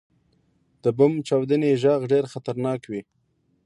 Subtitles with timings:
[0.83, 3.01] •د بم چاودنې ږغ ډېر خطرناک وي.